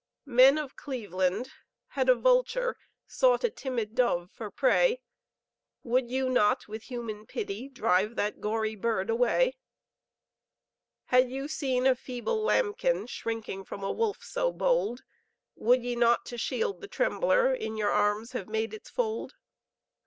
[0.25, 1.51] Men of Cleveland,
[1.89, 4.99] had a vulture Sought a timid dove for prey,
[5.83, 9.57] Would you not, with human pity, Drive the gory bird away?
[11.05, 15.03] Had you seen a feeble lambkin, Shrinking from a wolf so bold,
[15.55, 19.35] Would ye not to shield the trembler, In your arms have made its fold?